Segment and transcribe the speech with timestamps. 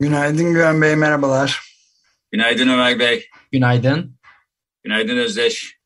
[0.00, 1.60] Günaydın Güven Bey, merhabalar.
[2.32, 3.28] Günaydın Ömer Bey.
[3.52, 4.18] Günaydın.
[4.84, 5.78] Günaydın Özdeş.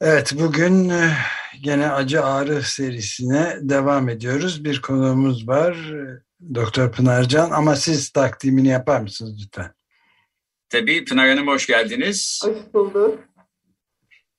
[0.00, 1.10] Evet, bugün e,
[1.62, 4.64] gene acı ağrı serisine devam ediyoruz.
[4.64, 6.22] Bir konuğumuz var, e,
[6.54, 9.74] Doktor Pınarcan ama siz takdimini yapar mısınız lütfen?
[10.68, 12.40] Tabii Pınar Hanım hoş geldiniz.
[12.44, 13.34] Hoş bulduk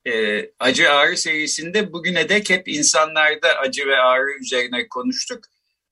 [0.06, 5.40] e, acı ağrı serisinde bugüne dek hep insanlarda acı ve ağrı üzerine konuştuk.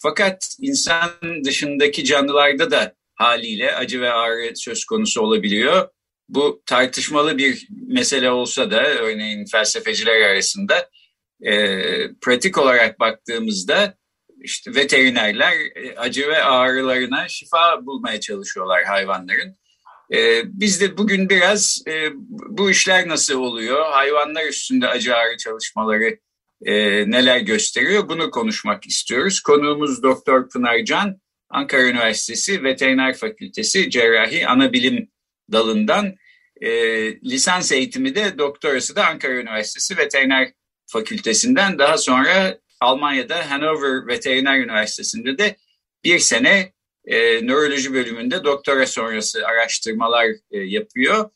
[0.03, 1.11] Fakat insan
[1.43, 5.89] dışındaki canlılarda da haliyle acı ve ağrı söz konusu olabiliyor.
[6.29, 10.89] Bu tartışmalı bir mesele olsa da örneğin felsefeciler arasında
[11.41, 11.53] e,
[12.21, 13.97] pratik olarak baktığımızda
[14.41, 19.57] işte veterinerler e, acı ve ağrılarına şifa bulmaya çalışıyorlar hayvanların.
[20.13, 26.17] Ee, biz de bugün biraz e, bu işler nasıl oluyor, hayvanlar üstünde acı ağrı çalışmaları
[26.65, 26.73] e,
[27.11, 29.39] neler gösteriyor bunu konuşmak istiyoruz.
[29.39, 35.09] Konuğumuz Doktor Pınar Can, Ankara Üniversitesi Veteriner Fakültesi Cerrahi Anabilim
[35.51, 36.15] dalından
[36.61, 36.69] e,
[37.21, 40.53] lisans eğitimi de doktorası da Ankara Üniversitesi Veteriner
[40.85, 45.55] Fakültesinden daha sonra Almanya'da Hannover Veteriner Üniversitesi'nde de
[46.03, 46.73] bir sene
[47.05, 51.29] e, nöroloji bölümünde doktora sonrası araştırmalar e, yapıyor.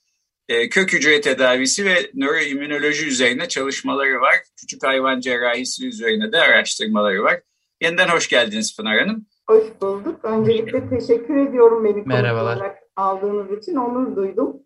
[0.50, 4.36] E, kök hücre tedavisi ve nöroimmünoloji üzerine çalışmaları var.
[4.56, 7.42] Küçük hayvan cerrahisi üzerine de araştırmaları var.
[7.82, 9.26] Yeniden hoş geldiniz Pınar Hanım.
[9.48, 10.26] Hoş bulduk.
[10.26, 12.56] Öncelikle teşekkür ediyorum beni Merhabalar.
[12.56, 13.76] olarak aldığınız için.
[13.76, 14.58] Onur duydum.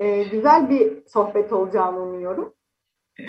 [0.00, 2.54] Ee, güzel bir sohbet olacağını umuyorum.
[3.20, 3.24] E,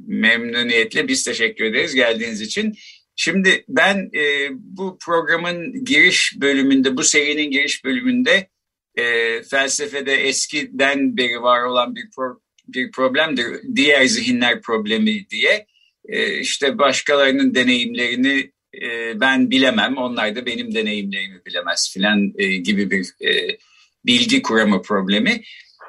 [0.00, 2.74] memnuniyetle biz teşekkür ederiz geldiğiniz için.
[3.16, 8.48] Şimdi ben e, bu programın giriş bölümünde, bu serinin giriş bölümünde
[8.96, 13.46] e, felsefede eskiden beri var olan bir, pro, bir problemdir.
[13.76, 15.66] Diğer zihinler problemi diye.
[16.08, 18.50] E, işte başkalarının deneyimlerini
[18.82, 23.58] e, ben bilemem, onlar da benim deneyimlerimi bilemez filan e, gibi bir e,
[24.06, 25.42] bilgi kuramı problemi.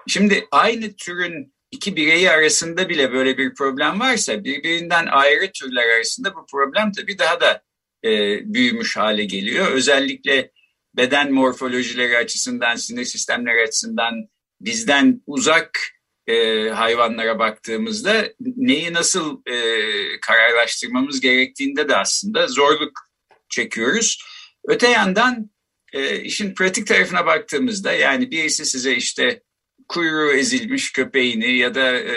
[0.08, 6.36] Şimdi aynı türün iki bireyi arasında bile böyle bir problem varsa birbirinden ayrı türler arasında
[6.36, 7.64] bu problem tabii daha da
[8.06, 8.10] e,
[8.54, 9.72] büyümüş hale geliyor.
[9.72, 10.52] Özellikle
[10.98, 14.14] beden morfolojileri açısından, sinir sistemleri açısından
[14.62, 15.80] bizden uzak
[16.28, 19.56] e, hayvanlara baktığımızda neyi nasıl e,
[20.22, 22.92] kararlaştırmamız gerektiğinde de aslında zorluk
[23.50, 24.24] çekiyoruz.
[24.68, 25.50] Öte yandan
[25.94, 29.42] e, işin pratik tarafına baktığımızda yani birisi size işte
[29.88, 32.16] kuyruğu ezilmiş köpeğini ya da e,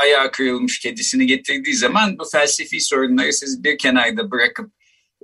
[0.00, 4.72] ayağı kırılmış kedisini getirdiği zaman bu felsefi sorunları siz bir kenarda bırakıp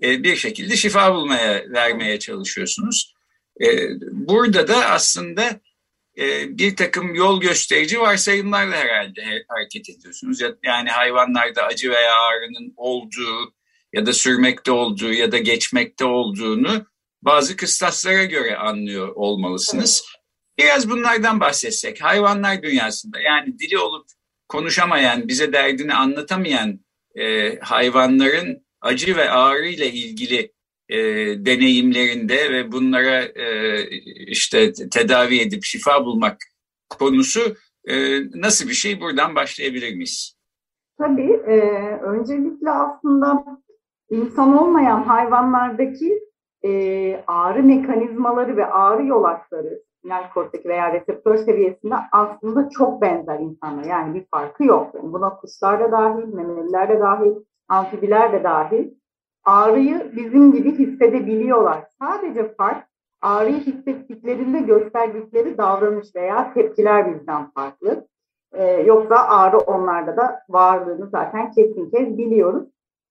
[0.03, 3.15] e, bir şekilde şifa bulmaya vermeye çalışıyorsunuz.
[3.61, 3.67] E,
[4.13, 5.61] burada da aslında
[6.19, 10.41] e, bir takım yol gösterici varsayımlarla herhalde hareket ediyorsunuz.
[10.65, 13.55] Yani hayvanlarda acı veya ağrının olduğu
[13.93, 16.87] ya da sürmekte olduğu ya da geçmekte olduğunu
[17.23, 20.05] bazı kıstaslara göre anlıyor olmalısınız.
[20.59, 22.03] Biraz bunlardan bahsetsek.
[22.03, 24.07] Hayvanlar dünyasında yani dili olup
[24.49, 26.81] konuşamayan, bize derdini anlatamayan
[27.15, 30.53] e, hayvanların acı ve ağrı ile ilgili
[30.89, 30.99] e,
[31.47, 33.83] deneyimlerinde ve bunlara e,
[34.27, 36.37] işte tedavi edip şifa bulmak
[36.99, 37.41] konusu
[37.89, 37.95] e,
[38.35, 39.01] nasıl bir şey?
[39.01, 40.37] Buradan başlayabilir miyiz?
[40.99, 41.33] Tabii.
[41.33, 41.61] E,
[42.03, 43.45] öncelikle aslında
[44.11, 46.21] insan olmayan hayvanlardaki
[46.65, 46.71] e,
[47.27, 53.85] ağrı mekanizmaları ve ağrı yolakları spinal korteki veya reseptör seviyesinde aslında çok benzer insanlar.
[53.85, 54.95] Yani bir farkı yok.
[55.03, 57.33] Buna kuşlar da dahil, memeliler de dahil,
[57.69, 58.91] amfibiler de dahil.
[59.45, 61.85] Ağrıyı bizim gibi hissedebiliyorlar.
[62.03, 62.87] Sadece fark
[63.21, 68.09] ağrıyı hissettiklerinde gösterdikleri davranış veya tepkiler bizden farklı.
[68.53, 72.69] Ee, yoksa ağrı onlarda da varlığını zaten kesin kez biliyoruz.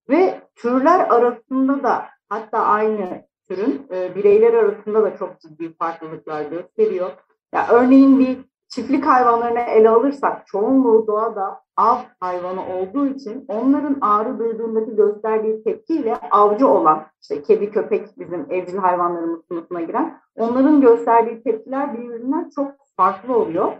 [0.10, 7.12] Ve türler arasında da hatta aynı türün e, bireyler arasında da çok ciddi farklılıklar gösteriyor.
[7.54, 8.38] Ya örneğin bir
[8.75, 16.16] çiftlik hayvanlarını ele alırsak çoğunluğu doğada av hayvanı olduğu için onların ağrı duyduğundaki gösterdiği tepkiyle
[16.31, 22.72] avcı olan işte kedi köpek bizim evcil hayvanlarımız sınıfına giren onların gösterdiği tepkiler birbirinden çok
[22.98, 23.72] farklı oluyor.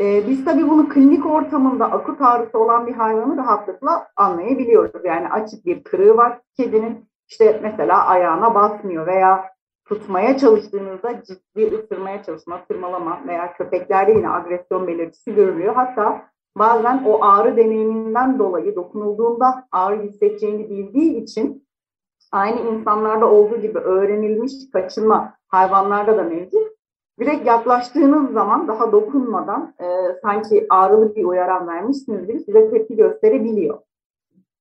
[0.00, 5.04] Ee, biz tabii bunu klinik ortamında akut ağrısı olan bir hayvanı rahatlıkla anlayabiliyoruz.
[5.04, 9.44] Yani açık bir kırığı var kedinin işte mesela ayağına basmıyor veya
[9.86, 15.74] tutmaya çalıştığınızda ciddi ısırmaya çalışma, tırmalama veya köpeklerde yine agresyon belirtisi görülüyor.
[15.74, 16.22] Hatta
[16.58, 21.66] bazen o ağrı deneyiminden dolayı dokunulduğunda ağrı hissedeceğini bildiği için
[22.32, 26.76] aynı insanlarda olduğu gibi öğrenilmiş kaçınma hayvanlarda da mevcut.
[27.20, 29.86] Direkt yaklaştığınız zaman daha dokunmadan e,
[30.22, 33.78] sanki ağrılı bir uyaran vermişsiniz gibi size tepki gösterebiliyor.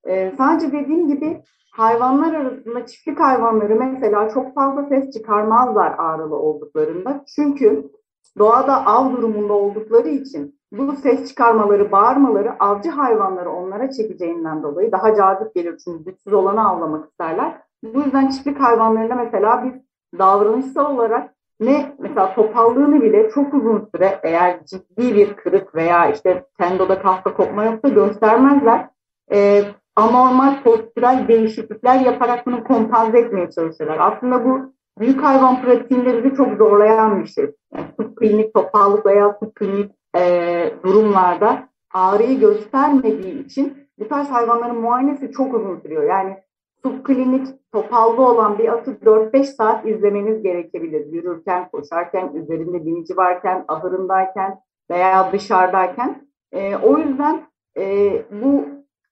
[0.06, 1.42] E, sadece dediğim gibi
[1.72, 7.26] hayvanlar arasında çiftlik hayvanları mesela çok fazla ses çıkarmazlar ağrılı olduklarında.
[7.36, 7.92] Çünkü
[8.38, 15.16] doğada av durumunda oldukları için bu ses çıkarmaları, bağırmaları avcı hayvanları onlara çekeceğinden dolayı daha
[15.16, 15.78] cazip gelir.
[15.84, 17.62] Çünkü güçsüz olanı avlamak isterler.
[17.84, 19.74] Bu yüzden çiftlik hayvanlarında mesela biz
[20.20, 26.46] davranışsal olarak ne mesela topallığını bile çok uzun süre eğer ciddi bir kırık veya işte
[26.58, 28.90] tendoda kafka kopma yoksa göstermezler.
[29.32, 29.64] Ee,
[29.96, 33.98] anormal postürel değişiklikler yaparak bunu kompanze etmeye çalışırlar.
[34.00, 37.52] Aslında bu büyük hayvan pratiğinde bizi çok zorlayan bir şey.
[37.74, 45.54] Yani subklinik topallık veya subklinik e, durumlarda ağrıyı göstermediği için bu tarz hayvanların muayenesi çok
[45.54, 46.04] uzun sürüyor.
[46.04, 46.38] Yani
[46.84, 51.14] subklinik topallı olan bir atı 4-5 saat izlemeniz gerekebilir.
[51.14, 54.60] Yürürken, koşarken, üzerinde binici varken, ahırındayken
[54.92, 56.28] veya dışarıdayken.
[56.52, 57.42] E, o yüzden
[57.78, 58.12] e,
[58.42, 58.66] bu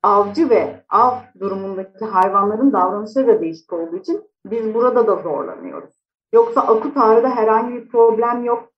[0.04, 5.94] avcı ve av durumundaki hayvanların davranışları da değişik olduğu için biz burada da zorlanıyoruz.
[6.34, 8.70] Yoksa akut ağrıda herhangi bir problem yok.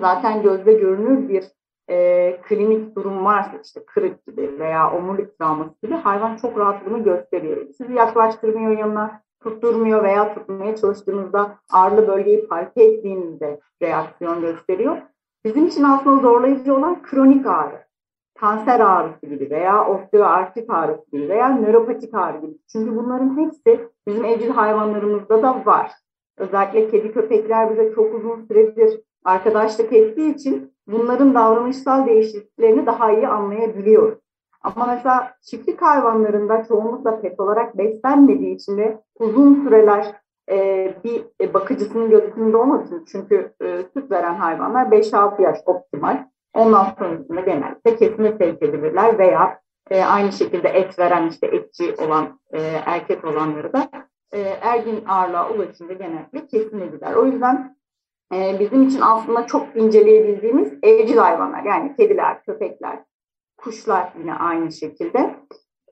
[0.00, 1.44] Zaten gözle görünür bir
[1.90, 7.04] e, klinik durum varsa işte kırık gibi veya omurilik travması gibi hayvan çok rahat bunu
[7.04, 7.66] gösteriyor.
[7.78, 14.96] Sizi yaklaştırmıyor yanına, tutturmuyor veya tutmaya çalıştığınızda ağrılı bölgeyi parke ettiğinizde reaksiyon gösteriyor.
[15.44, 17.87] Bizim için aslında zorlayıcı olan kronik ağrı
[18.40, 22.58] kanser ağrısı gibi veya osteoartrit ağrısı gibi veya nöropatik ağrı gibi.
[22.72, 25.92] Çünkü bunların hepsi bizim evcil hayvanlarımızda da var.
[26.36, 33.28] Özellikle kedi köpekler bize çok uzun süredir arkadaşlık ettiği için bunların davranışsal değişikliklerini daha iyi
[33.28, 34.18] anlayabiliyoruz.
[34.62, 40.14] Ama mesela çiftlik hayvanlarında çoğunlukla pet olarak beslenmediği için de uzun süreler
[40.50, 46.24] e, bir bakıcısının gözetiminde olmadığı için çünkü e, süt veren hayvanlar 5-6 yaş optimal.
[46.54, 49.60] Ondan sonrasında genellikle kesime sevk edilirler veya
[49.90, 53.88] e, aynı şekilde et veren işte etçi olan e, erkek olanları da
[54.32, 57.14] e, ergin ağırlığa ulaşınca genellikle kesim edilir.
[57.16, 57.76] O yüzden
[58.34, 62.98] e, bizim için aslında çok inceleyebildiğimiz evcil hayvanlar yani kediler, köpekler,
[63.56, 65.36] kuşlar yine aynı şekilde.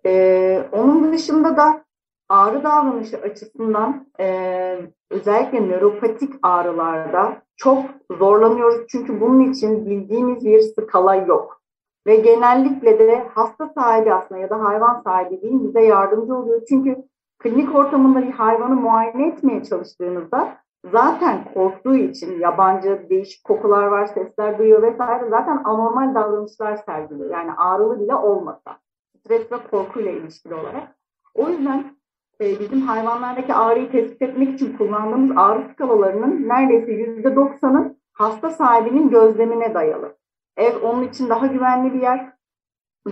[0.06, 1.85] E, onun dışında da
[2.28, 4.78] ağrı davranışı açısından e,
[5.10, 7.84] özellikle nöropatik ağrılarda çok
[8.18, 8.86] zorlanıyoruz.
[8.88, 11.60] Çünkü bunun için bildiğimiz bir skala yok.
[12.06, 16.62] Ve genellikle de hasta sahibi aslında ya da hayvan sahibi değil bize yardımcı oluyor.
[16.68, 16.96] Çünkü
[17.38, 20.56] klinik ortamında bir hayvanı muayene etmeye çalıştığınızda
[20.92, 27.30] zaten korktuğu için yabancı değişik kokular var, sesler duyuyor vesaire zaten anormal davranışlar sergiliyor.
[27.30, 28.78] Yani ağrılı bile olmasa.
[29.18, 30.96] Stres ve korkuyla ilişkili olarak.
[31.34, 31.95] O yüzden
[32.40, 39.10] e, bizim hayvanlardaki ağrıyı tespit etmek için kullandığımız ağrı skalalarının neredeyse yüzde doksanı hasta sahibinin
[39.10, 40.16] gözlemine dayalı.
[40.56, 42.32] Ev onun için daha güvenli bir yer.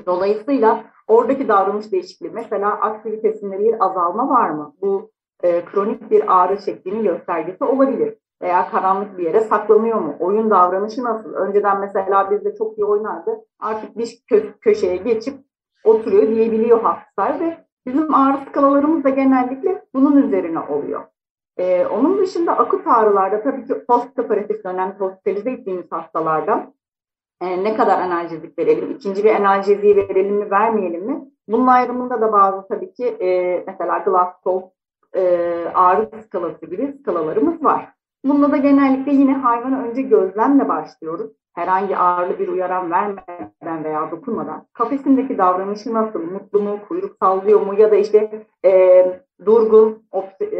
[0.06, 4.74] Dolayısıyla oradaki davranış değişikliği, mesela aktivitesinde bir azalma var mı?
[4.80, 5.10] Bu
[5.42, 8.18] e, kronik bir ağrı şeklinin göstergesi olabilir.
[8.42, 10.16] Veya karanlık bir yere saklanıyor mu?
[10.20, 11.34] Oyun davranışı nasıl?
[11.34, 13.44] Önceden mesela bizde çok iyi oynardı.
[13.58, 15.34] Artık bir kö- köşeye geçip
[15.84, 21.04] oturuyor diyebiliyor hasta ve Bizim ağrı skalalarımız da genellikle bunun üzerine oluyor.
[21.56, 26.72] Ee, onun dışında akut ağrılarda tabii ki postoperatif dönem hospitalize ettiğimiz hastalarda
[27.40, 31.24] e, ne kadar analjezik verelim, ikinci bir analjeziyi verelim mi, vermeyelim mi?
[31.48, 34.70] Bunun ayrımında da bazı tabii ki e, mesela Glasgow
[35.14, 35.22] e,
[35.74, 37.92] ağrı skalası gibi skalalarımız var.
[38.24, 44.66] Bunda da genellikle yine hayvanı önce gözlemle başlıyoruz herhangi ağırlı bir uyaran vermeden veya dokunmadan
[44.72, 49.04] kafesindeki davranışı nasıl, mutlu mu, kuyruk sallıyor mu ya da işte e,
[49.44, 50.02] durgun,
[50.40, 50.50] e,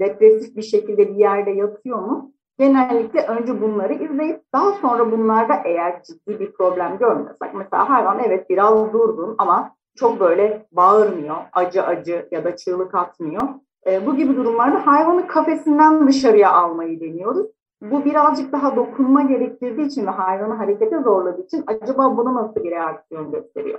[0.00, 2.32] depresif bir şekilde bir yerde yatıyor mu?
[2.58, 8.50] Genellikle önce bunları izleyip daha sonra bunlarda eğer ciddi bir problem görmüyorsak mesela hayvan evet
[8.50, 13.42] biraz durgun ama çok böyle bağırmıyor, acı acı ya da çığlık atmıyor.
[13.86, 17.46] E, bu gibi durumlarda hayvanı kafesinden dışarıya almayı deniyoruz.
[17.82, 22.70] Bu birazcık daha dokunma gerektirdiği için ve hayvanı harekete zorladığı için acaba bunu nasıl bir
[22.70, 23.78] reaksiyon gösteriyor?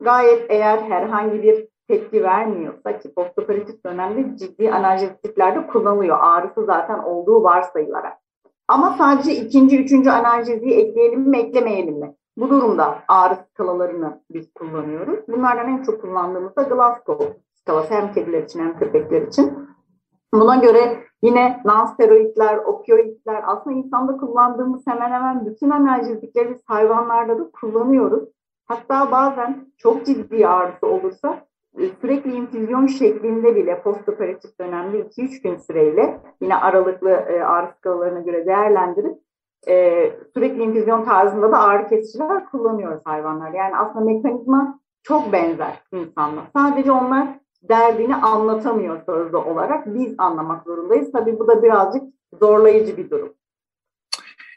[0.00, 6.18] Gayet eğer herhangi bir tepki vermiyorsa ki postoperatif dönemde ciddi analjeziklerde kullanılıyor.
[6.20, 8.18] Ağrısı zaten olduğu varsayılarak.
[8.68, 12.14] Ama sadece ikinci, üçüncü analjeziyi ekleyelim mi, eklemeyelim mi?
[12.36, 15.18] Bu durumda ağrı skalalarını biz kullanıyoruz.
[15.28, 19.68] Bunlardan en çok kullandığımız da Glasgow skalası hem kediler için hem köpekler için.
[20.34, 27.50] Buna göre yine nonsteroidler, opioidler aslında insanda kullandığımız hemen hemen bütün analjezikleri biz hayvanlarda da
[27.50, 28.28] kullanıyoruz.
[28.66, 31.46] Hatta bazen çok ciddi ağrısı olursa
[31.78, 38.20] e, sürekli infüzyon şeklinde bile postoperatif dönemde 2-3 gün süreyle yine aralıklı e, ağrı skalalarına
[38.20, 39.18] göre değerlendirip
[39.68, 43.52] e, sürekli infüzyon tarzında da ağrı kesiciler kullanıyoruz hayvanlar.
[43.52, 46.40] Yani aslında mekanizma çok benzer insanla.
[46.56, 47.28] Sadece onlar
[47.62, 49.94] derdini anlatamıyor sözlü olarak.
[49.94, 51.12] Biz anlamak zorundayız.
[51.12, 52.02] Tabii bu da birazcık
[52.40, 53.34] zorlayıcı bir durum.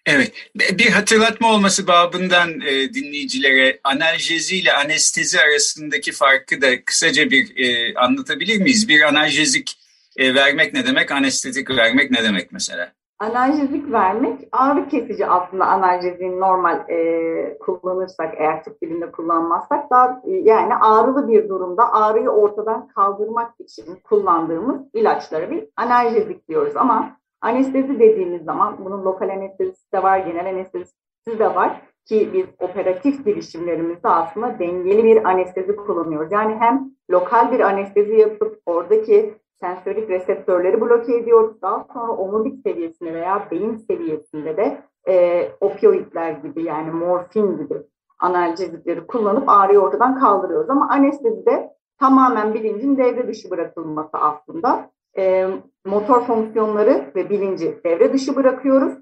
[0.05, 7.57] Evet, bir hatırlatma olması babından e, dinleyicilere analjezi ile anestezi arasındaki farkı da kısaca bir
[7.57, 8.87] e, anlatabilir miyiz?
[8.87, 9.77] Bir analjezik
[10.17, 12.93] e, vermek ne demek, anestezik vermek ne demek mesela?
[13.21, 20.31] Analjezik vermek ağrı kesici aslında analjeziğin normal e, kullanırsak eğer tıp dilinde kullanmazsak daha e,
[20.31, 27.99] yani ağrılı bir durumda ağrıyı ortadan kaldırmak için kullandığımız ilaçlara bir analjezik diyoruz ama anestezi
[27.99, 34.09] dediğimiz zaman bunun lokal anestezisi de var, genel anestezisi de var ki biz operatif girişimlerimizde
[34.09, 36.31] aslında dengeli bir anestezi kullanıyoruz.
[36.31, 41.61] Yani hem lokal bir anestezi yapıp oradaki sensorik reseptörleri bloke ediyoruz.
[41.61, 47.75] Daha sonra omurilik seviyesinde veya beyin seviyesinde de e, opioidler gibi yani morfin gibi
[48.19, 50.69] analjezikleri kullanıp ağrıyı ortadan kaldırıyoruz.
[50.69, 54.89] Ama anestezide tamamen bilincin devre dışı bırakılması aslında.
[55.17, 55.47] E,
[55.85, 58.93] motor fonksiyonları ve bilinci devre dışı bırakıyoruz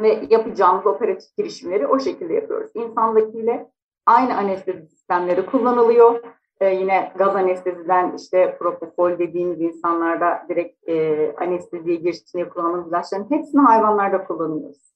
[0.00, 2.70] ve yapacağımız operatif girişimleri o şekilde yapıyoruz.
[2.74, 3.70] İnsandakiyle
[4.06, 6.20] aynı anestezi sistemleri kullanılıyor.
[6.60, 13.60] Ee, yine gaz anesteziden işte propofol dediğimiz insanlarda direkt e, anesteziye girişini kullanılan ilaçların hepsini
[13.60, 14.88] hayvanlarda kullanıyoruz.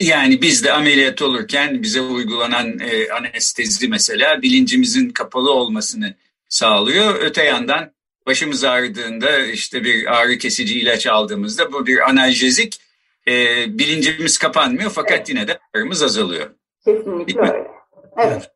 [0.00, 6.14] Yani biz de ameliyat olurken bize uygulanan e, anestezi mesela bilincimizin kapalı olmasını
[6.48, 7.14] sağlıyor.
[7.20, 7.90] Öte yandan
[8.26, 12.80] başımız ağrıdığında işte bir ağrı kesici ilaç aldığımızda bu bir analjezik
[13.28, 13.32] e,
[13.78, 15.28] bilincimiz kapanmıyor fakat evet.
[15.28, 16.50] yine de ağrımız azalıyor.
[16.84, 17.70] Kesinlikle öyle.
[18.16, 18.55] Evet.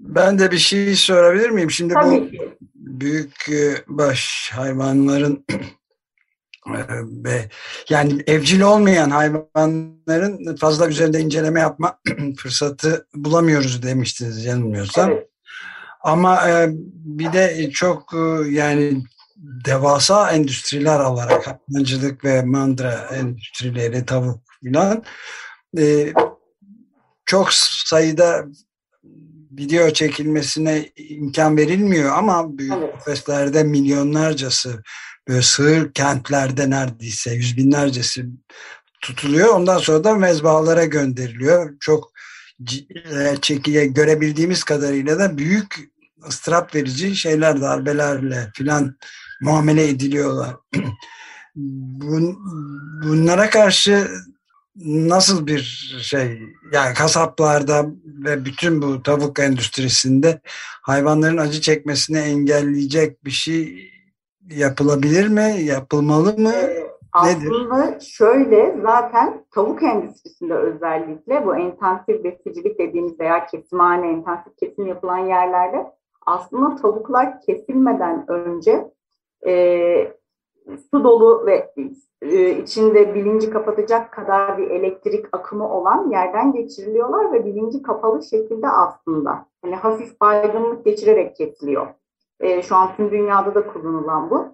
[0.00, 1.70] Ben de bir şey sorabilir miyim?
[1.70, 2.56] Şimdi Tabii bu ki.
[2.74, 5.44] büyük e, baş hayvanların
[7.26, 7.48] e,
[7.88, 11.98] yani evcil olmayan hayvanların fazla üzerinde inceleme yapma
[12.36, 15.10] fırsatı bulamıyoruz demiştiniz yanılmıyorsam.
[15.10, 15.28] Evet.
[16.00, 18.14] Ama e, bir de çok
[18.50, 19.02] yani
[19.66, 25.04] devasa endüstriler olarak hayvancılık ve mandıra endüstrileri, tavuk filan
[27.26, 28.44] çok sayıda
[29.50, 32.92] video çekilmesine imkan verilmiyor ama büyük evet.
[32.94, 34.82] kafeslerde milyonlarcası
[35.28, 38.26] böyle sığır kentlerde neredeyse yüz binlercesi
[39.00, 39.48] tutuluyor.
[39.48, 41.76] Ondan sonra da mezbahalara gönderiliyor.
[41.80, 42.12] Çok
[43.10, 45.90] e, çekiye görebildiğimiz kadarıyla da büyük
[46.28, 48.96] ıstırap verici şeyler darbelerle filan
[49.40, 50.56] muamele ediliyorlar.
[51.54, 52.38] Bun,
[53.02, 54.08] bunlara karşı
[54.84, 55.58] nasıl bir
[56.02, 60.40] şey yani kasaplarda ve bütün bu tavuk endüstrisinde
[60.82, 63.90] hayvanların acı çekmesini engelleyecek bir şey
[64.50, 65.62] yapılabilir mi?
[65.62, 66.52] Yapılmalı mı?
[66.52, 68.00] Ee, aslında Nedir?
[68.00, 75.86] şöyle zaten tavuk endüstrisinde özellikle bu intensif besicilik dediğimiz veya kesimhane, intensif kesim yapılan yerlerde
[76.26, 78.90] aslında tavuklar kesilmeden önce
[79.46, 80.19] e,
[80.90, 81.72] su dolu ve
[82.22, 88.68] e, içinde bilinci kapatacak kadar bir elektrik akımı olan yerden geçiriliyorlar ve bilinci kapalı şekilde
[88.68, 91.86] aslında hani hafif baygınlık geçirerek kesiliyor.
[92.40, 94.48] E, şu an tüm dünyada da kullanılan bu.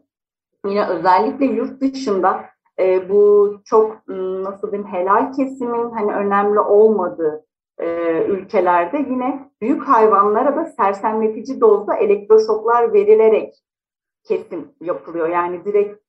[0.67, 2.45] Yine özellikle yurt dışında
[2.79, 7.47] e, bu çok nasıl diyeyim helal kesimin hani önemli olmadığı
[7.79, 7.87] e,
[8.29, 13.55] ülkelerde yine büyük hayvanlara da sersemletici dozda elektroşoklar verilerek
[14.29, 15.29] kesim yapılıyor.
[15.29, 16.03] Yani direkt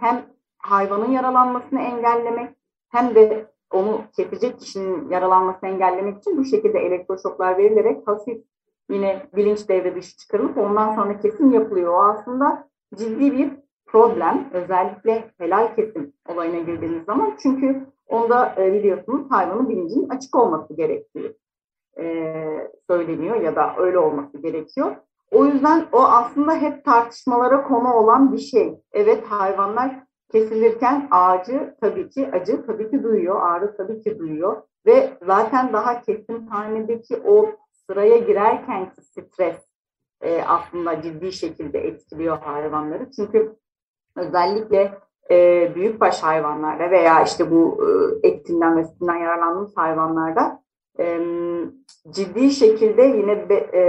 [0.00, 0.26] hem
[0.58, 2.50] hayvanın yaralanmasını engellemek
[2.88, 8.42] hem de onu kesecek kişinin yaralanmasını engellemek için bu şekilde elektroşoklar verilerek hafif
[8.90, 11.92] yine bilinç devre dışı çıkarılıp ondan sonra kesim yapılıyor.
[11.92, 13.50] O aslında ciddi bir
[13.86, 14.50] problem.
[14.52, 17.36] Özellikle helal kesim olayına girdiğimiz zaman.
[17.42, 21.36] Çünkü onda e, biliyorsunuz hayvanın bilincinin açık olması gerektiği
[21.98, 22.34] e,
[22.86, 24.96] söyleniyor ya da öyle olması gerekiyor.
[25.30, 28.80] O yüzden o aslında hep tartışmalara konu olan bir şey.
[28.92, 35.10] Evet hayvanlar kesilirken ağacı tabii ki acı tabii ki duyuyor, ağrı tabii ki duyuyor ve
[35.26, 37.46] zaten daha kesimhanedeki o
[37.86, 39.56] sıraya girerken stres
[40.20, 43.10] e, aslında ciddi şekilde etkiliyor hayvanları.
[43.10, 43.56] Çünkü
[44.16, 44.98] özellikle
[45.30, 47.78] e, büyükbaş hayvanlarda veya işte bu
[48.22, 50.62] e, etinden ve sütünden yararlandığımız hayvanlarda
[50.98, 51.20] e,
[52.10, 53.80] ciddi şekilde yine be, e,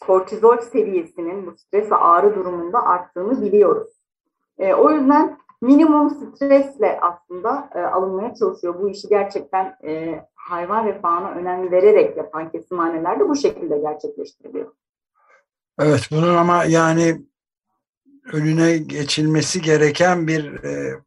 [0.00, 3.88] kortizol seviyesinin bu stres ve ağrı durumunda arttığını biliyoruz.
[4.58, 8.74] E, o yüzden minimum stresle aslında e, alınmaya çalışıyor.
[8.80, 14.72] Bu işi gerçekten e, hayvan refahına önem vererek yapan kesimhaneler de bu şekilde gerçekleştiriliyor.
[15.78, 17.22] Evet bunun ama yani
[18.32, 21.00] önüne geçilmesi gereken bir e,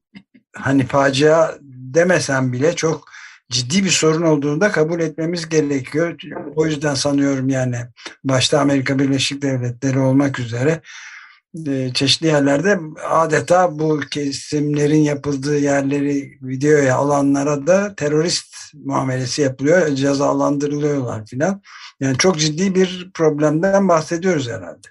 [0.56, 1.52] hani facia
[1.94, 3.02] demesem bile çok
[3.50, 6.16] ciddi bir sorun olduğunu da kabul etmemiz gerekiyor.
[6.56, 7.78] O yüzden sanıyorum yani
[8.24, 10.82] başta Amerika Birleşik Devletleri olmak üzere
[11.68, 21.26] e, çeşitli yerlerde adeta bu kesimlerin yapıldığı yerleri videoya alanlara da terörist muamelesi yapılıyor, cezalandırılıyorlar
[21.26, 21.62] filan.
[22.00, 24.88] Yani çok ciddi bir problemden bahsediyoruz herhalde.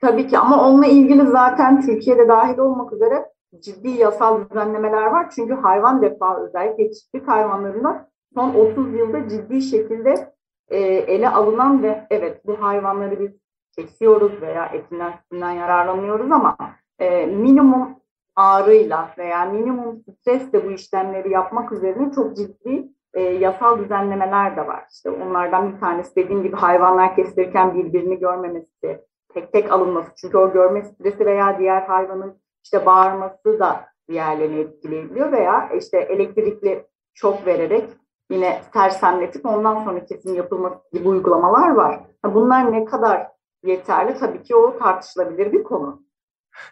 [0.00, 3.24] Tabii ki ama onunla ilgili zaten Türkiye'de dahil olmak üzere
[3.58, 5.30] ciddi yasal düzenlemeler var.
[5.30, 10.32] Çünkü hayvan defa özellikle çiftlik hayvanlarında son 30 yılda ciddi şekilde
[10.68, 13.30] e, ele alınan ve evet bu hayvanları biz
[13.76, 16.56] kesiyoruz veya etinden sütünden yararlanıyoruz ama
[16.98, 18.00] e, minimum
[18.36, 24.84] ağrıyla veya minimum stresle bu işlemleri yapmak üzerine çok ciddi e, yasal düzenlemeler de var.
[24.92, 29.04] İşte onlardan bir tanesi dediğim gibi hayvanlar kesilirken birbirini görmemesi,
[29.34, 30.10] tek tek alınması.
[30.16, 36.86] Çünkü o görme stresi veya diğer hayvanın işte bağırması da diğerlerini etkileyebiliyor veya işte elektrikli
[37.14, 37.90] şok vererek
[38.30, 42.00] yine sersemletip ondan sonra kesim yapılması gibi uygulamalar var.
[42.24, 43.26] Bunlar ne kadar
[43.64, 46.02] yeterli tabii ki o tartışılabilir bir konu.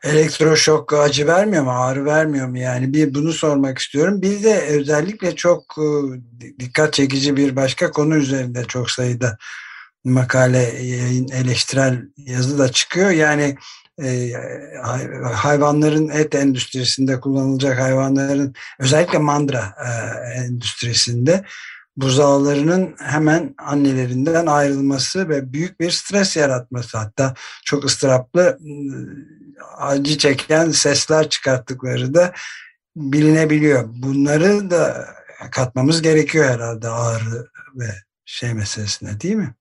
[0.04, 2.58] Elektroşok acı vermiyor mu, ağrı vermiyor mu?
[2.58, 4.22] Yani bir bunu sormak istiyorum.
[4.22, 5.88] Bir de özellikle çok e,
[6.58, 9.38] dikkat çekici bir başka konu üzerinde çok sayıda
[10.04, 13.10] makale, yayın, eleştirel yazı da çıkıyor.
[13.10, 13.56] Yani
[14.02, 14.32] e,
[15.34, 19.90] hayvanların et endüstrisinde kullanılacak hayvanların özellikle mandra e,
[20.40, 21.44] endüstrisinde
[21.96, 27.34] buzağlarının hemen annelerinden ayrılması ve büyük bir stres yaratması hatta
[27.64, 28.58] çok ıstıraplı
[29.78, 32.32] acı çeken sesler çıkarttıkları da
[32.96, 33.84] bilinebiliyor.
[33.88, 35.06] Bunları da
[35.52, 37.88] katmamız gerekiyor herhalde ağrı ve
[38.24, 39.54] şey meselesine değil mi?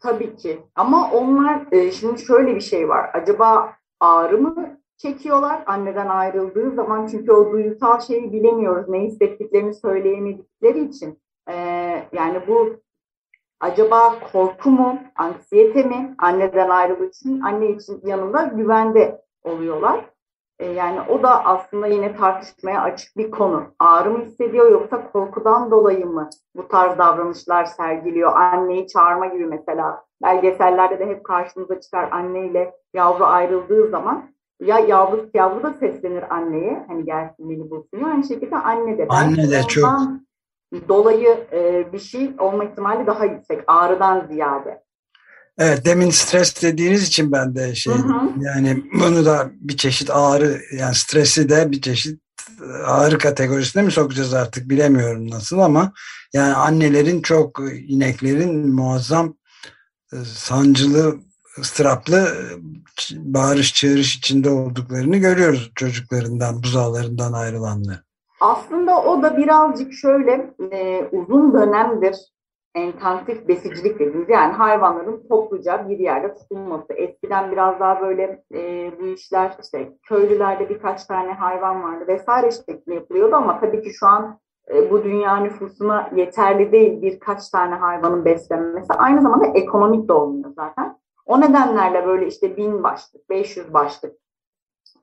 [0.00, 0.60] Tabii ki.
[0.74, 1.62] Ama onlar
[2.00, 3.10] şimdi şöyle bir şey var.
[3.14, 8.88] Acaba ağrı mı çekiyorlar anneden ayrıldığı zaman çünkü o duygusal şeyi bilemiyoruz.
[8.88, 11.18] Ne hissettiklerini söyleyemedikleri için.
[11.48, 11.54] Ee,
[12.12, 12.76] yani bu
[13.60, 20.04] acaba korku mu, anksiyete mi anneden ayrıldığı için anne için yanında güvende oluyorlar.
[20.58, 23.64] Ee, yani o da aslında yine tartışmaya açık bir konu.
[23.78, 28.36] Ağrı mı hissediyor yoksa korkudan dolayı mı bu tarz davranışlar sergiliyor?
[28.36, 35.30] Anneyi çağırma gibi mesela belgesellerde de hep karşımıza çıkar anneyle yavru ayrıldığı zaman ya yavru
[35.34, 38.02] yavru da seslenir anneye hani gelsin beni bulsun.
[38.04, 39.06] Aynı şekilde anne de.
[39.08, 40.00] Anne de çok.
[40.88, 44.82] Dolayı e, bir şey olma ihtimali daha yüksek ağrıdan ziyade.
[45.58, 48.30] Evet demin stres dediğiniz için ben de şey hı hı.
[48.40, 52.20] yani bunu da bir çeşit ağrı yani stresi de bir çeşit
[52.86, 55.92] ağrı kategorisine mi sokacağız artık bilemiyorum nasıl ama
[56.32, 59.41] yani annelerin çok ineklerin muazzam e,
[60.24, 61.14] sancılı,
[61.58, 62.42] ıstıraplı e,
[63.16, 68.02] bağırış çığırış içinde olduklarını görüyoruz çocuklarından, buzağlarından ayrılanlar.
[68.40, 72.16] Aslında o da birazcık şöyle e, uzun dönemdir
[72.76, 76.92] intensif besicilik dediğimiz yani hayvanların topluca bir yerde tutulması.
[76.92, 82.94] Eskiden biraz daha böyle e, bu işler işte köylülerde birkaç tane hayvan vardı vesaire şeklinde
[82.94, 84.41] yapılıyordu ama tabii ki şu an e,
[84.90, 88.92] bu dünya nüfusuna yeterli değil birkaç tane hayvanın beslenmesi.
[88.92, 90.98] Aynı zamanda ekonomik de olmuyor zaten.
[91.26, 94.16] O nedenlerle böyle işte bin başlık, 500 başlık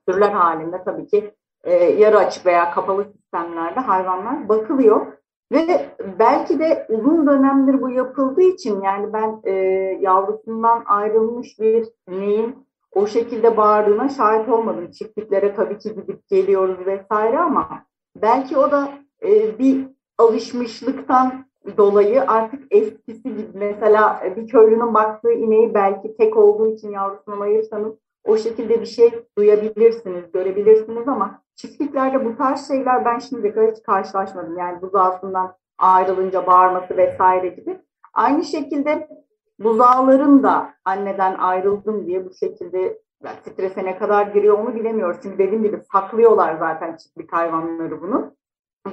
[0.08, 5.06] türler halinde tabii ki e, yarı açık veya kapalı sistemlerde hayvanlar bakılıyor.
[5.52, 9.52] Ve belki de uzun dönemdir bu yapıldığı için yani ben e,
[10.00, 14.90] yavrusundan ayrılmış bir neyin o şekilde bağırdığına şahit olmadım.
[14.90, 17.68] Çiftliklere tabii ki gidip geliyoruz vesaire ama
[18.16, 18.88] belki o da
[19.22, 19.86] e, bir
[20.18, 21.44] alışmışlıktan
[21.76, 27.94] dolayı artık eskisi gibi mesela bir köylünün baktığı ineği belki tek olduğu için yavrusundan ayırsanız
[28.24, 33.82] o şekilde bir şey duyabilirsiniz, görebilirsiniz ama çiftliklerde bu tarz şeyler ben şimdi kadar hiç
[33.82, 34.58] karşılaşmadım.
[34.58, 37.80] Yani buzağısından ayrılınca bağırması vesaire gibi.
[38.14, 39.08] Aynı şekilde
[39.58, 45.20] buzağların da anneden ayrıldım diye bu şekilde yani strese ne kadar giriyor onu bilemiyoruz.
[45.22, 48.34] Çünkü dediğim gibi saklıyorlar zaten çiftlik hayvanları bunu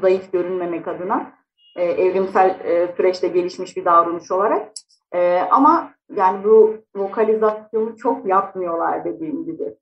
[0.02, 1.32] zayıf görünmemek adına
[1.76, 4.72] e, evrimsel e, süreçte gelişmiş bir davranış olarak.
[5.14, 9.76] E, ama yani bu vokalizasyonu çok yapmıyorlar dediğim gibi.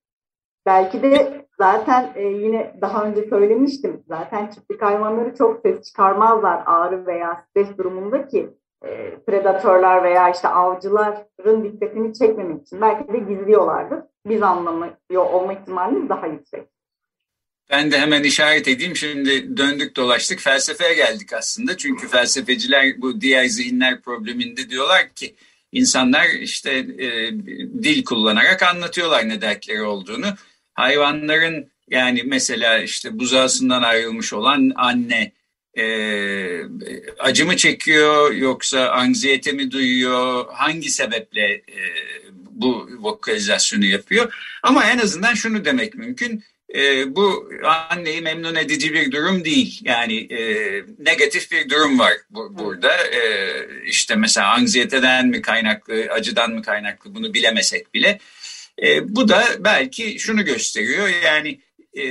[0.65, 4.03] Belki de zaten e, yine daha önce söylemiştim.
[4.07, 8.49] Zaten çiftlik hayvanları çok ses çıkarmazlar ağrı veya stres durumunda ki
[8.85, 13.99] e, predatörler veya işte avcıların dikkatini çekmemek için belki de gizliyorlardır.
[14.25, 16.74] Biz anlamıyor olma ihtimalimiz daha yüksek.
[17.69, 18.95] Ben de hemen işaret edeyim.
[18.95, 21.77] Şimdi döndük dolaştık felsefeye geldik aslında.
[21.77, 25.35] Çünkü felsefeciler bu diğer zihinler probleminde diyorlar ki
[25.71, 27.31] insanlar işte e,
[27.83, 30.25] dil kullanarak anlatıyorlar ne dertleri olduğunu.
[30.73, 35.31] Hayvanların yani mesela işte buzağısından ayrılmış olan anne
[35.77, 35.85] e,
[37.19, 41.79] acı mı çekiyor yoksa anksiyete mi duyuyor hangi sebeple e,
[42.51, 46.43] bu vokalizasyonu yapıyor ama en azından şunu demek mümkün
[46.75, 50.39] e, bu anneyi memnun edici bir durum değil yani e,
[50.99, 53.21] negatif bir durum var bu, burada e,
[53.85, 58.19] işte mesela anksiyeteden mi kaynaklı acıdan mı kaynaklı bunu bilemesek bile
[58.83, 61.59] e, bu da belki şunu gösteriyor yani
[61.97, 62.05] e,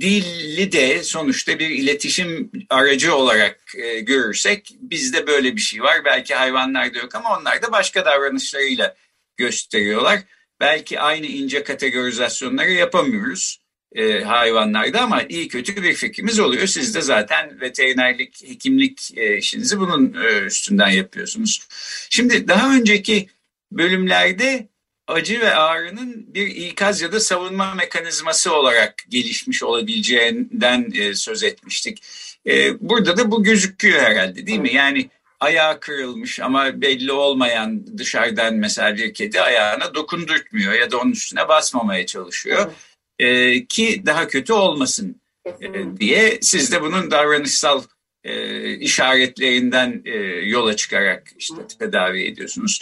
[0.00, 6.04] dili de sonuçta bir iletişim aracı olarak e, görürsek bizde böyle bir şey var.
[6.04, 8.96] Belki hayvanlarda yok ama onlar da başka davranışlarıyla
[9.36, 10.20] gösteriyorlar.
[10.60, 13.60] Belki aynı ince kategorizasyonları yapamıyoruz
[13.96, 16.66] e, hayvanlarda ama iyi kötü bir fikrimiz oluyor.
[16.66, 21.66] Siz de zaten veterinerlik, hekimlik e, işinizi bunun e, üstünden yapıyorsunuz.
[22.10, 23.28] Şimdi daha önceki
[23.72, 24.68] bölümlerde
[25.06, 32.02] acı ve ağrının bir ikaz ya da savunma mekanizması olarak gelişmiş olabileceğinden e, söz etmiştik.
[32.46, 34.74] E, burada da bu gözüküyor herhalde değil mi?
[34.74, 41.12] Yani ayağı kırılmış ama belli olmayan dışarıdan mesela bir kedi ayağına dokundurtmuyor ya da onun
[41.12, 42.72] üstüne basmamaya çalışıyor.
[43.18, 47.82] E, ki daha kötü olmasın e, diye siz de bunun davranışsal
[48.24, 50.16] e, işaretlerinden e,
[50.48, 52.80] yola çıkarak işte tedavi ediyorsunuz.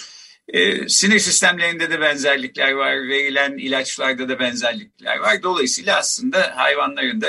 [0.49, 5.43] E, sinir sistemlerinde de benzerlikler var, verilen ilaçlarda da benzerlikler var.
[5.43, 7.29] Dolayısıyla aslında hayvanların da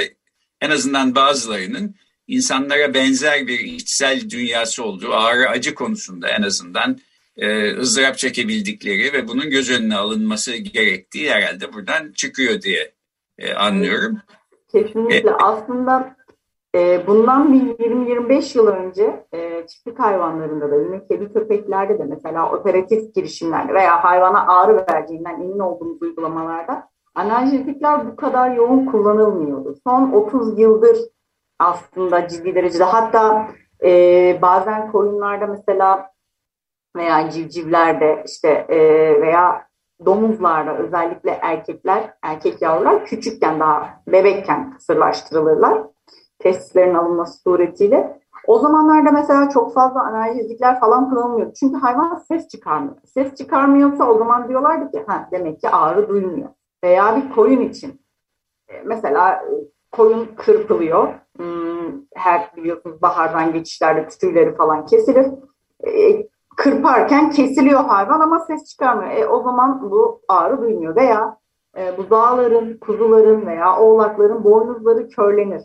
[0.62, 1.96] en azından bazılarının
[2.28, 6.98] insanlara benzer bir içsel dünyası olduğu, ağrı acı konusunda en azından
[7.38, 12.92] e, ızdırap çekebildikleri ve bunun göz önüne alınması gerektiği herhalde buradan çıkıyor diye
[13.38, 14.18] e, anlıyorum.
[14.72, 15.30] Kesinlikle.
[15.30, 16.16] E, Aslında
[16.76, 22.52] e, bundan bir 20-25 yıl önce e, çiftlik hayvanlarında da yine kedi köpeklerde de mesela
[22.52, 29.76] operatif girişimlerde veya hayvana ağrı vereceğinden emin olduğumuz uygulamalarda analjezikler bu kadar yoğun kullanılmıyordu.
[29.84, 30.98] Son 30 yıldır
[31.60, 33.48] aslında ciddi derecede hatta
[33.84, 36.12] e, bazen koyunlarda mesela
[36.96, 38.78] veya civcivlerde işte e,
[39.22, 39.68] veya
[40.06, 45.84] domuzlarda özellikle erkekler, erkek yavrular küçükken daha bebekken kısırlaştırılırlar
[46.40, 48.20] testislerin alınması suretiyle.
[48.48, 51.54] O zamanlarda mesela çok fazla analjezikler falan kullanılmıyor.
[51.54, 52.96] Çünkü hayvan ses çıkarmıyor.
[53.06, 56.50] Ses çıkarmıyorsa o zaman diyorlardı ki ha, demek ki ağrı duymuyor.
[56.84, 58.02] Veya bir koyun için.
[58.70, 59.46] E, mesela
[59.96, 61.14] koyun kırpılıyor.
[61.38, 65.26] Hmm, her biliyorsunuz bahardan geçişlerde tüyleri falan kesilir.
[65.88, 66.28] E,
[66.58, 69.12] kırparken kesiliyor hayvan ama ses çıkarmıyor.
[69.12, 70.96] E, o zaman bu ağrı duymuyor.
[70.96, 71.38] Veya
[71.78, 75.62] e, buzağların, kuzuların veya oğlakların boynuzları körlenir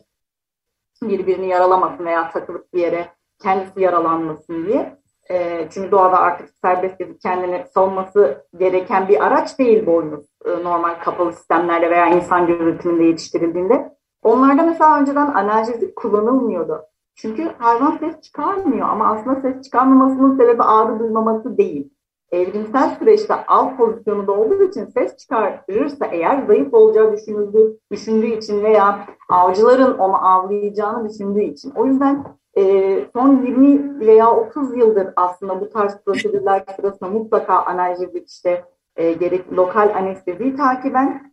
[1.03, 3.09] birbirini yaralamasın veya takılıp bir yere
[3.43, 5.01] kendisi yaralanmasın diye.
[5.31, 10.27] E, çünkü doğada artık serbest gezip kendini savunması gereken bir araç değil boynuz.
[10.45, 14.00] E, normal kapalı sistemlerde veya insan gözetiminde yetiştirildiğinde.
[14.23, 16.83] Onlarda mesela önceden analjezik kullanılmıyordu.
[17.15, 21.91] Çünkü hayvan ses çıkarmıyor ama aslında ses çıkarmamasının sebebi ağrı duymaması değil
[22.33, 29.07] evrimsel süreçte av pozisyonunda olduğu için ses çıkartırırsa eğer zayıf olacağı düşünüldüğü, düşündüğü için veya
[29.29, 31.73] avcıların onu avlayacağını düşündüğü için.
[31.77, 32.25] O yüzden
[32.57, 38.65] e, son 20 veya 30 yıldır aslında bu tarz prosedürler sırasında mutlaka analjezik işte
[38.97, 41.30] e, gerek lokal anesteziyi takiben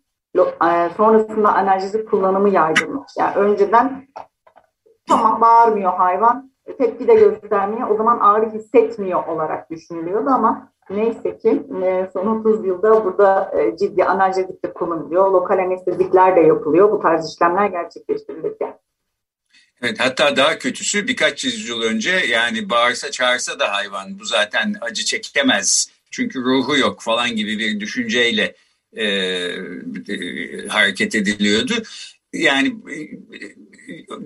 [0.98, 3.12] sonrasında analjezik kullanımı yaygınmış.
[3.18, 4.08] Yani önceden
[5.08, 7.90] tamam bağırmıyor hayvan tepki de göstermiyor.
[7.90, 13.78] O zaman ağrı hissetmiyor olarak düşünülüyordu ama Neyse ki e, son 30 yılda burada e,
[13.78, 15.32] ciddi analjezik de kullanılıyor.
[15.32, 16.92] Lokal anestezikler de yapılıyor.
[16.92, 18.80] Bu tarz işlemler gerçekleştirilirken.
[19.82, 25.06] Evet, hatta daha kötüsü birkaç yüzyıl önce yani bağırsa çağırsa da hayvan bu zaten acı
[25.06, 28.56] çekemez çünkü ruhu yok falan gibi bir düşünceyle
[28.94, 31.74] e, e, hareket ediliyordu.
[32.34, 33.00] Yani e,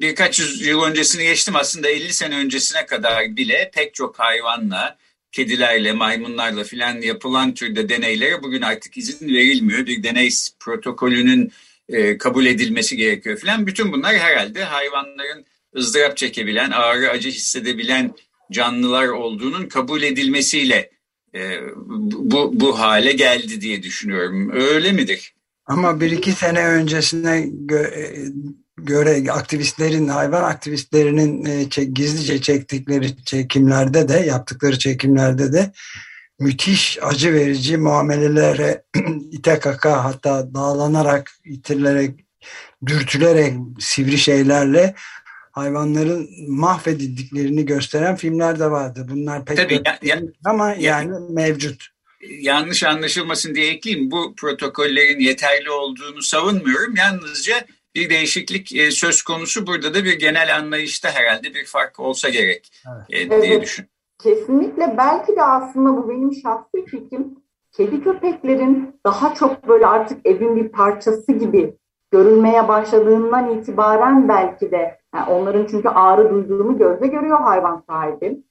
[0.02, 4.98] birkaç yüzyıl öncesini geçtim aslında 50 sene öncesine kadar bile pek çok hayvanla
[5.32, 9.86] kedilerle, maymunlarla filan yapılan türde deneylere bugün artık izin verilmiyor.
[9.86, 11.52] Bir deney protokolünün
[11.90, 13.68] e, kabul edilmesi gerekiyor filan.
[13.68, 15.46] Bütün bunlar herhalde hayvanların
[15.76, 18.14] ızdırap çekebilen, ağrı acı hissedebilen
[18.52, 20.91] canlılar olduğunun kabul edilmesiyle
[21.36, 21.60] e,
[22.18, 24.52] bu, bu hale geldi diye düşünüyorum.
[24.54, 25.34] Öyle midir?
[25.66, 28.32] Ama bir iki sene öncesine gö- e,
[28.78, 35.72] göre aktivistlerin, hayvan aktivistlerinin e, çek, gizlice çektikleri çekimlerde de, yaptıkları çekimlerde de
[36.40, 38.84] müthiş acı verici muamelelere
[39.32, 42.26] ite kaka hatta dağlanarak, itirilerek,
[42.86, 44.96] dürtülerek sivri şeylerle
[45.52, 49.08] hayvanların mahvedildiklerini gösteren filmler de vardı.
[49.12, 51.88] Bunlar pek Tabii, ya, ya, ama yani mevcut.
[52.30, 54.12] Yanlış anlaşılmasın diye ekleyeyim.
[54.12, 56.96] Bu protokollerin yeterli olduğunu savunmuyorum.
[56.96, 59.68] Yalnızca bir değişiklik e, söz konusu.
[59.68, 62.72] Burada da bir genel anlayışta herhalde bir fark olsa gerek
[63.10, 63.32] evet.
[63.32, 63.62] e, diye evet.
[63.62, 63.92] düşünüyorum.
[64.24, 67.42] Kesinlikle belki de aslında bu benim şahsi fikrim.
[67.72, 71.74] Kedi köpeklerin daha çok böyle artık evin bir parçası gibi
[72.12, 78.44] görülmeye başladığından itibaren belki de yani onların çünkü ağrı duyduğunu gözle görüyor hayvan sahibi.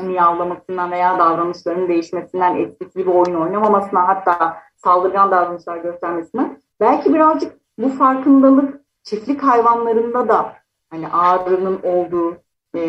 [0.00, 7.88] Miyavlamasından veya davranışlarının değişmesinden, eskisi gibi oyun oynamamasından hatta saldırgan davranışlar göstermesinden belki birazcık bu
[7.88, 10.52] farkındalık çiftlik hayvanlarında da
[10.90, 12.36] hani ağrının olduğu
[12.74, 12.80] e,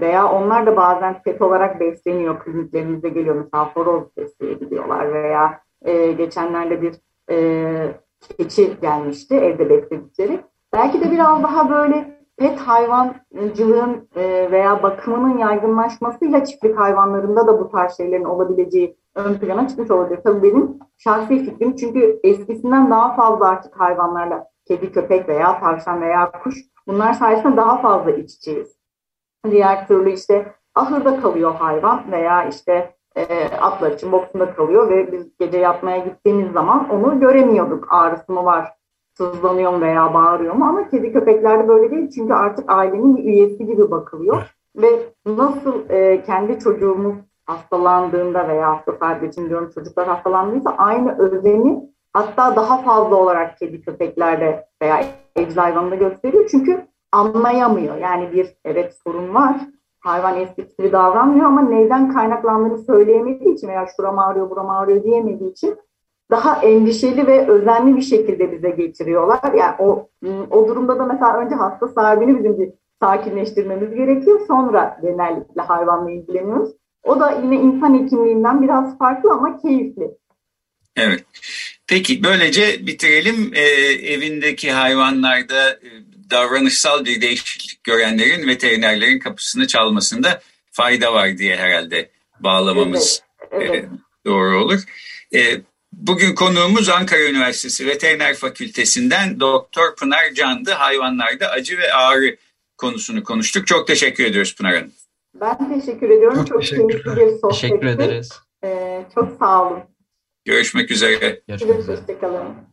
[0.00, 2.40] veya onlar da bazen pet olarak besleniyor.
[2.40, 6.94] Kliniklerimize geliyor mesela horoz besleyebiliyorlar veya e, geçenlerde bir
[7.30, 8.00] e,
[8.38, 10.40] keçi gelmişti evde besledikleri.
[10.72, 17.70] Belki de biraz daha böyle pet hayvancılığın e, veya bakımının yaygınlaşmasıyla çiftlik hayvanlarında da bu
[17.70, 20.20] tarz şeylerin olabileceği ön plana çıkmış olabilir.
[20.24, 26.30] Tabii benim şahsi fikrim çünkü eskisinden daha fazla artık hayvanlarla kedi, köpek veya tavşan veya
[26.42, 26.54] kuş
[26.86, 28.76] bunlar sayesinde daha fazla iç içeyiz.
[29.50, 35.38] Diğer türlü işte ahırda kalıyor hayvan veya işte e, atlar için boksunda kalıyor ve biz
[35.38, 37.86] gece yatmaya gittiğimiz zaman onu göremiyorduk.
[37.90, 38.72] Ağrısı mı var,
[39.16, 43.66] sızlanıyor mu veya bağırıyor mu ama kedi köpeklerde böyle değil çünkü artık ailenin bir üyesi
[43.66, 44.56] gibi bakılıyor.
[44.76, 47.14] Ve nasıl e, kendi çocuğumuz
[47.46, 54.66] hastalandığında veya hasta için diyorum çocuklar hastalandıysa aynı özeni hatta daha fazla olarak kedi köpeklerde
[54.82, 55.04] veya
[55.36, 56.48] evcil hayvanında gösteriyor.
[56.50, 57.96] Çünkü anlayamıyor.
[57.96, 59.56] Yani bir evet sorun var
[60.06, 65.50] hayvan eskisi gibi davranmıyor ama neyden kaynaklandığını söyleyemediği için veya şuram ağrıyor buram ağrıyor diyemediği
[65.50, 65.76] için
[66.30, 69.52] daha endişeli ve özenli bir şekilde bize getiriyorlar.
[69.58, 70.08] Yani o
[70.50, 72.68] o durumda da mesela önce hasta sahibini bizim bir
[73.02, 74.40] sakinleştirmemiz gerekiyor.
[74.46, 76.70] Sonra genellikle hayvanla ilgileniyoruz.
[77.02, 80.10] O da yine insan hekimliğinden biraz farklı ama keyifli.
[80.96, 81.24] Evet.
[81.86, 83.52] Peki böylece bitirelim.
[83.54, 83.60] Ee,
[84.12, 85.90] evindeki hayvanlarda e,
[86.30, 90.40] davranışsal bir değişiklik görenlerin veterinerlerin kapısını çalmasında
[90.72, 92.10] fayda var diye herhalde
[92.40, 93.84] bağlamamız evet, evet.
[93.84, 93.88] E,
[94.24, 94.80] doğru olur.
[95.34, 95.40] E,
[95.96, 100.70] bugün konuğumuz Ankara Üniversitesi Veteriner Fakültesinden Doktor Pınar Candı.
[100.70, 102.36] Hayvanlarda acı ve ağrı
[102.78, 103.66] konusunu konuştuk.
[103.66, 104.92] Çok teşekkür ediyoruz Pınar Hanım.
[105.40, 106.44] Ben teşekkür ediyorum.
[106.44, 107.48] Çok, Çok keyifli bir sohbetti.
[107.48, 108.32] Teşekkür ederiz.
[108.64, 109.82] Ee, çok sağ olun.
[110.44, 111.42] Görüşmek üzere.
[111.48, 111.96] Görüşmek üzere.
[111.96, 112.65] Hoşçakalın.